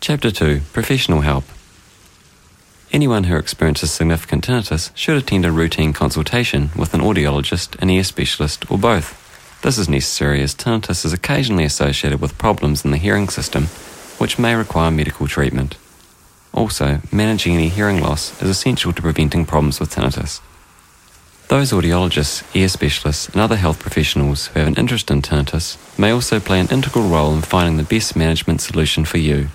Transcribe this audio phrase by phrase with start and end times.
[0.00, 1.44] Chapter 2 Professional Help
[2.92, 8.04] Anyone who experiences significant tinnitus should attend a routine consultation with an audiologist, an ear
[8.04, 9.60] specialist, or both.
[9.62, 13.64] This is necessary as tinnitus is occasionally associated with problems in the hearing system,
[14.18, 15.76] which may require medical treatment.
[16.54, 20.40] Also, managing any hearing loss is essential to preventing problems with tinnitus.
[21.48, 26.12] Those audiologists, ear specialists, and other health professionals who have an interest in tinnitus may
[26.12, 29.48] also play an integral role in finding the best management solution for you.